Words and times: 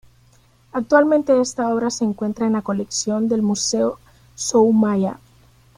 Actualmente 0.71 1.39
esta 1.39 1.71
obra 1.71 1.91
se 1.91 2.03
encuentra 2.05 2.47
en 2.47 2.53
la 2.53 2.63
colección 2.63 3.29
del 3.29 3.43
Museo 3.43 3.99
Soumaya. 4.33 5.19